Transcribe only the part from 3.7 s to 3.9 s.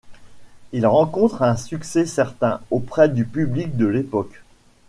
de